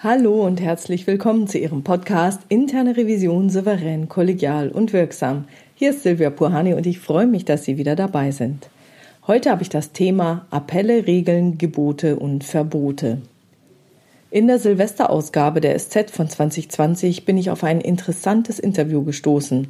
[0.00, 5.46] Hallo und herzlich willkommen zu Ihrem Podcast Interne Revision souverän, kollegial und wirksam.
[5.74, 8.70] Hier ist Silvia Purhani und ich freue mich, dass Sie wieder dabei sind.
[9.26, 13.22] Heute habe ich das Thema Appelle, Regeln, Gebote und Verbote.
[14.30, 19.66] In der Silvesterausgabe der SZ von 2020 bin ich auf ein interessantes Interview gestoßen.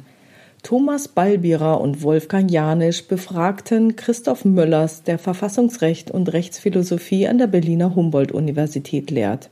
[0.61, 7.95] Thomas Ballbierer und Wolfgang Janisch befragten Christoph Möllers, der Verfassungsrecht und Rechtsphilosophie an der Berliner
[7.95, 9.49] Humboldt-Universität lehrt.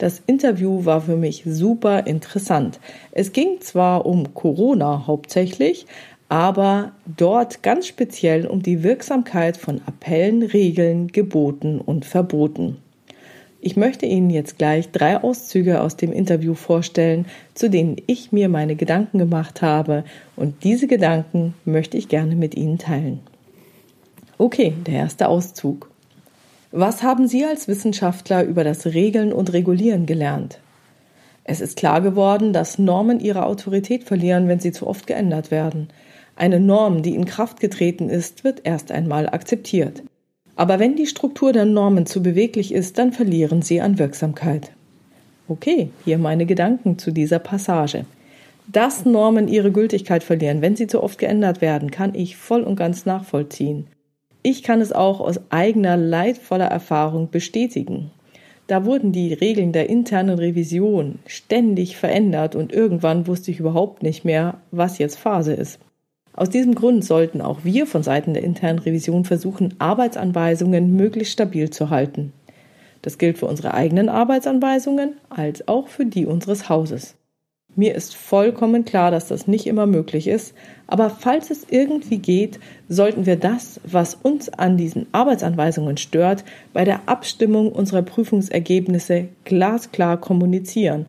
[0.00, 2.80] Das Interview war für mich super interessant.
[3.12, 5.84] Es ging zwar um Corona hauptsächlich,
[6.30, 12.78] aber dort ganz speziell um die Wirksamkeit von Appellen, Regeln, Geboten und Verboten.
[13.60, 18.48] Ich möchte Ihnen jetzt gleich drei Auszüge aus dem Interview vorstellen, zu denen ich mir
[18.48, 23.20] meine Gedanken gemacht habe, und diese Gedanken möchte ich gerne mit Ihnen teilen.
[24.38, 25.90] Okay, der erste Auszug.
[26.72, 30.60] Was haben Sie als Wissenschaftler über das Regeln und Regulieren gelernt?
[31.42, 35.88] Es ist klar geworden, dass Normen ihre Autorität verlieren, wenn sie zu oft geändert werden.
[36.36, 40.04] Eine Norm, die in Kraft getreten ist, wird erst einmal akzeptiert.
[40.54, 44.70] Aber wenn die Struktur der Normen zu beweglich ist, dann verlieren sie an Wirksamkeit.
[45.48, 48.04] Okay, hier meine Gedanken zu dieser Passage.
[48.68, 52.76] Dass Normen ihre Gültigkeit verlieren, wenn sie zu oft geändert werden, kann ich voll und
[52.76, 53.88] ganz nachvollziehen.
[54.42, 58.10] Ich kann es auch aus eigener leidvoller Erfahrung bestätigen.
[58.66, 64.24] Da wurden die Regeln der internen Revision ständig verändert und irgendwann wusste ich überhaupt nicht
[64.24, 65.80] mehr, was jetzt Phase ist.
[66.32, 71.70] Aus diesem Grund sollten auch wir von Seiten der internen Revision versuchen, Arbeitsanweisungen möglichst stabil
[71.70, 72.32] zu halten.
[73.02, 77.16] Das gilt für unsere eigenen Arbeitsanweisungen als auch für die unseres Hauses.
[77.76, 80.54] Mir ist vollkommen klar, dass das nicht immer möglich ist,
[80.86, 82.58] aber falls es irgendwie geht,
[82.88, 90.20] sollten wir das, was uns an diesen Arbeitsanweisungen stört, bei der Abstimmung unserer Prüfungsergebnisse glasklar
[90.20, 91.06] kommunizieren.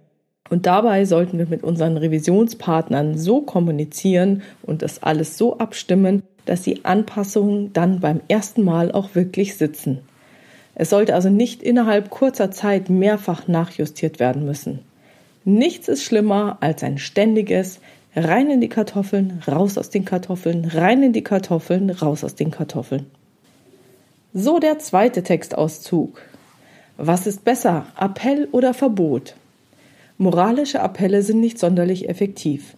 [0.51, 6.61] Und dabei sollten wir mit unseren Revisionspartnern so kommunizieren und das alles so abstimmen, dass
[6.61, 9.99] die Anpassungen dann beim ersten Mal auch wirklich sitzen.
[10.75, 14.79] Es sollte also nicht innerhalb kurzer Zeit mehrfach nachjustiert werden müssen.
[15.43, 17.79] Nichts ist schlimmer als ein ständiges
[18.15, 22.51] rein in die Kartoffeln, raus aus den Kartoffeln, rein in die Kartoffeln, raus aus den
[22.51, 23.07] Kartoffeln.
[24.33, 26.21] So der zweite Textauszug.
[26.97, 29.35] Was ist besser, Appell oder Verbot?
[30.17, 32.75] Moralische Appelle sind nicht sonderlich effektiv.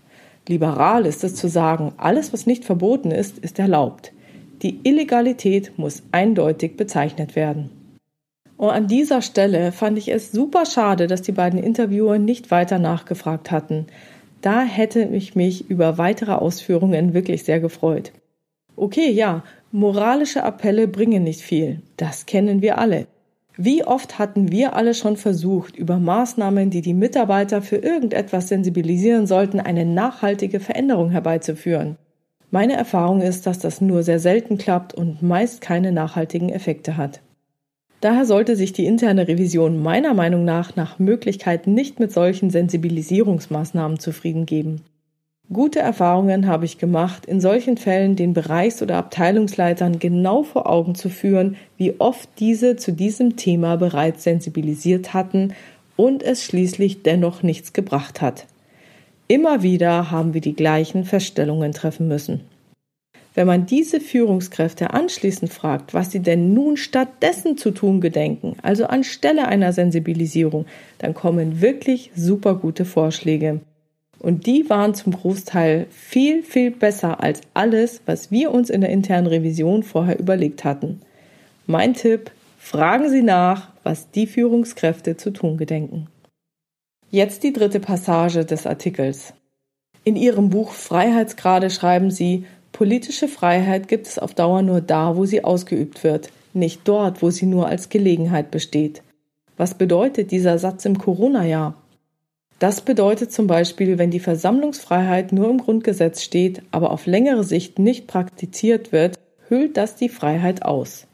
[0.48, 4.14] Liberal ist es zu sagen, alles, was nicht verboten ist, ist erlaubt.
[4.62, 7.70] Die Illegalität muss eindeutig bezeichnet werden.
[8.64, 12.80] Und an dieser Stelle fand ich es super schade, dass die beiden Interviewer nicht weiter
[12.80, 13.88] nachgefragt hatten.
[14.40, 18.14] Da hätte ich mich über weitere Ausführungen wirklich sehr gefreut.
[18.78, 19.44] Okay, ja,
[19.74, 21.82] moralische Appelle bringen nicht viel.
[21.98, 23.08] Das kennen wir alle.
[23.58, 29.28] Wie oft hatten wir alle schon versucht, über Maßnahmen, die die Mitarbeiter für irgendetwas sensibilisieren
[29.28, 31.98] sollten, eine nachhaltige Veränderung herbeizuführen?
[32.50, 37.20] Meine Erfahrung ist, dass das nur sehr selten klappt und meist keine nachhaltigen Effekte hat.
[38.04, 43.98] Daher sollte sich die interne Revision meiner Meinung nach nach Möglichkeit nicht mit solchen Sensibilisierungsmaßnahmen
[43.98, 44.82] zufrieden geben.
[45.54, 50.96] Gute Erfahrungen habe ich gemacht, in solchen Fällen den Bereichs- oder Abteilungsleitern genau vor Augen
[50.96, 55.54] zu führen, wie oft diese zu diesem Thema bereits sensibilisiert hatten
[55.96, 58.48] und es schließlich dennoch nichts gebracht hat.
[59.30, 62.42] Immer wieder haben wir die gleichen Feststellungen treffen müssen.
[63.36, 68.86] Wenn man diese Führungskräfte anschließend fragt, was sie denn nun stattdessen zu tun gedenken, also
[68.86, 70.66] anstelle einer Sensibilisierung,
[71.00, 73.62] dann kommen wirklich super gute Vorschläge.
[74.20, 78.92] Und die waren zum Großteil viel, viel besser als alles, was wir uns in der
[78.92, 81.02] internen Revision vorher überlegt hatten.
[81.66, 86.08] Mein Tipp, fragen Sie nach, was die Führungskräfte zu tun gedenken.
[87.10, 89.34] Jetzt die dritte Passage des Artikels.
[90.06, 95.26] In Ihrem Buch Freiheitsgrade schreiben Sie, Politische Freiheit gibt es auf Dauer nur da, wo
[95.26, 99.04] sie ausgeübt wird, nicht dort, wo sie nur als Gelegenheit besteht.
[99.58, 101.76] Was bedeutet dieser Satz im Corona-Jahr?
[102.58, 107.78] Das bedeutet zum Beispiel, wenn die Versammlungsfreiheit nur im Grundgesetz steht, aber auf längere Sicht
[107.78, 111.06] nicht praktiziert wird, hüllt das die Freiheit aus.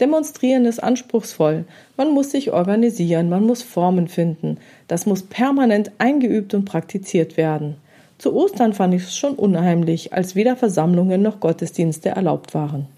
[0.00, 1.66] Demonstrieren ist anspruchsvoll.
[1.96, 4.58] Man muss sich organisieren, man muss Formen finden.
[4.88, 7.76] Das muss permanent eingeübt und praktiziert werden.
[8.18, 12.88] Zu Ostern fand ich es schon unheimlich, als weder Versammlungen noch Gottesdienste erlaubt waren.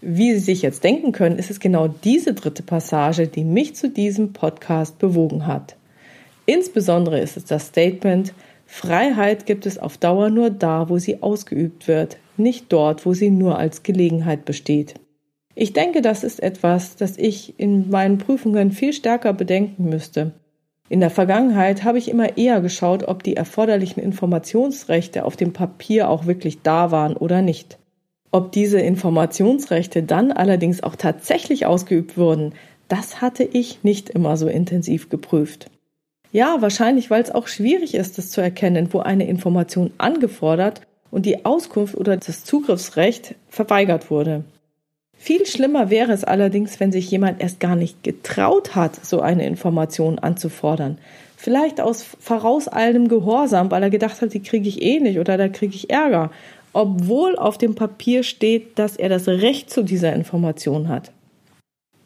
[0.00, 3.88] Wie Sie sich jetzt denken können, ist es genau diese dritte Passage, die mich zu
[3.88, 5.76] diesem Podcast bewogen hat.
[6.46, 8.34] Insbesondere ist es das Statement,
[8.66, 13.30] Freiheit gibt es auf Dauer nur da, wo sie ausgeübt wird, nicht dort, wo sie
[13.30, 14.94] nur als Gelegenheit besteht.
[15.54, 20.32] Ich denke, das ist etwas, das ich in meinen Prüfungen viel stärker bedenken müsste.
[20.90, 26.10] In der Vergangenheit habe ich immer eher geschaut, ob die erforderlichen Informationsrechte auf dem Papier
[26.10, 27.78] auch wirklich da waren oder nicht.
[28.30, 32.52] Ob diese Informationsrechte dann allerdings auch tatsächlich ausgeübt wurden,
[32.88, 35.70] das hatte ich nicht immer so intensiv geprüft.
[36.32, 41.26] Ja, wahrscheinlich, weil es auch schwierig ist, es zu erkennen, wo eine Information angefordert und
[41.26, 44.44] die Auskunft oder das Zugriffsrecht verweigert wurde.
[45.18, 49.46] Viel schlimmer wäre es allerdings, wenn sich jemand erst gar nicht getraut hat, so eine
[49.46, 50.98] Information anzufordern.
[51.36, 55.48] Vielleicht aus vorauseilendem Gehorsam, weil er gedacht hat, die kriege ich eh nicht oder da
[55.48, 56.30] kriege ich Ärger,
[56.72, 61.12] obwohl auf dem Papier steht, dass er das Recht zu dieser Information hat.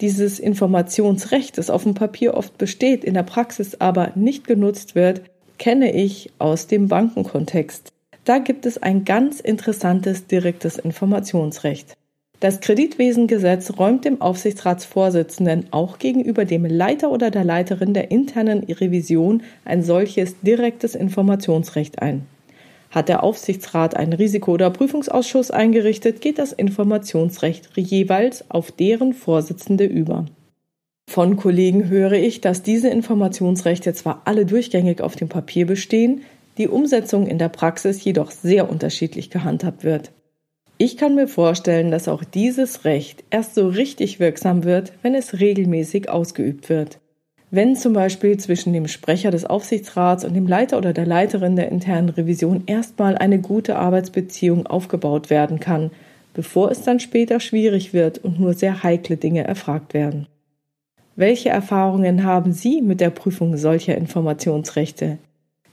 [0.00, 5.22] Dieses Informationsrecht, das auf dem Papier oft besteht, in der Praxis aber nicht genutzt wird,
[5.58, 7.88] kenne ich aus dem Bankenkontext.
[8.24, 11.97] Da gibt es ein ganz interessantes direktes Informationsrecht.
[12.40, 19.42] Das Kreditwesengesetz räumt dem Aufsichtsratsvorsitzenden auch gegenüber dem Leiter oder der Leiterin der internen Revision
[19.64, 22.26] ein solches direktes Informationsrecht ein.
[22.90, 29.84] Hat der Aufsichtsrat einen Risiko- oder Prüfungsausschuss eingerichtet, geht das Informationsrecht jeweils auf deren Vorsitzende
[29.84, 30.26] über.
[31.10, 36.22] Von Kollegen höre ich, dass diese Informationsrechte zwar alle durchgängig auf dem Papier bestehen,
[36.56, 40.12] die Umsetzung in der Praxis jedoch sehr unterschiedlich gehandhabt wird.
[40.80, 45.40] Ich kann mir vorstellen, dass auch dieses Recht erst so richtig wirksam wird, wenn es
[45.40, 47.00] regelmäßig ausgeübt wird.
[47.50, 51.72] Wenn zum Beispiel zwischen dem Sprecher des Aufsichtsrats und dem Leiter oder der Leiterin der
[51.72, 55.90] internen Revision erstmal eine gute Arbeitsbeziehung aufgebaut werden kann,
[56.32, 60.28] bevor es dann später schwierig wird und nur sehr heikle Dinge erfragt werden.
[61.16, 65.18] Welche Erfahrungen haben Sie mit der Prüfung solcher Informationsrechte?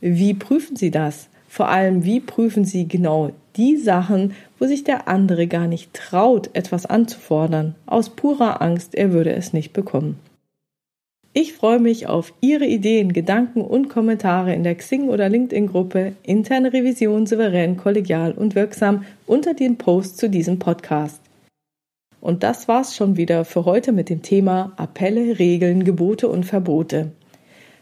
[0.01, 1.29] Wie prüfen Sie das?
[1.55, 6.49] Vor allem, wie prüfen Sie genau die Sachen, wo sich der andere gar nicht traut,
[6.51, 10.19] etwas anzufordern, aus purer Angst, er würde es nicht bekommen.
[11.31, 16.73] Ich freue mich auf Ihre Ideen, Gedanken und Kommentare in der Xing- oder LinkedIn-Gruppe Interne
[16.73, 21.21] Revision souverän, kollegial und wirksam unter den Posts zu diesem Podcast.
[22.19, 27.13] Und das war's schon wieder für heute mit dem Thema Appelle, Regeln, Gebote und Verbote.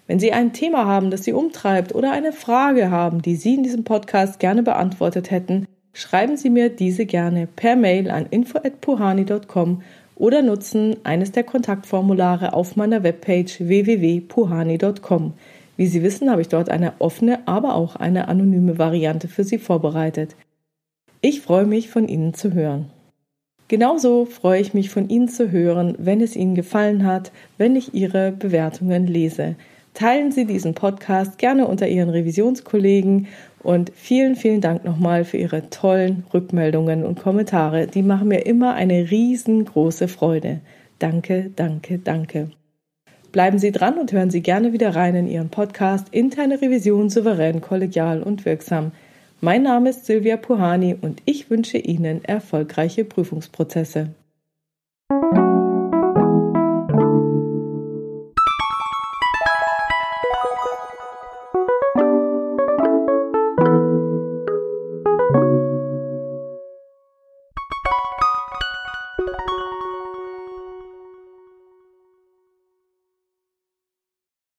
[0.07, 3.63] Wenn Sie ein Thema haben, das Sie umtreibt oder eine Frage haben, die Sie in
[3.63, 9.81] diesem Podcast gerne beantwortet hätten, schreiben Sie mir diese gerne per Mail an info@puhani.com
[10.15, 15.33] oder nutzen eines der Kontaktformulare auf meiner Webpage www.puhani.com.
[15.77, 19.57] Wie Sie wissen, habe ich dort eine offene, aber auch eine anonyme Variante für Sie
[19.57, 20.35] vorbereitet.
[21.21, 22.89] Ich freue mich, von Ihnen zu hören.
[23.69, 27.93] Genauso freue ich mich, von Ihnen zu hören, wenn es Ihnen gefallen hat, wenn ich
[27.93, 29.55] Ihre Bewertungen lese.
[29.93, 33.27] Teilen Sie diesen Podcast gerne unter Ihren Revisionskollegen
[33.61, 37.85] und vielen, vielen Dank nochmal für Ihre tollen Rückmeldungen und Kommentare.
[37.85, 40.61] Die machen mir immer eine riesengroße Freude.
[40.97, 42.49] Danke, danke, danke.
[43.31, 47.61] Bleiben Sie dran und hören Sie gerne wieder rein in Ihren Podcast Interne Revision souverän,
[47.61, 48.91] kollegial und wirksam.
[49.41, 54.09] Mein Name ist Silvia Puhani und ich wünsche Ihnen erfolgreiche Prüfungsprozesse.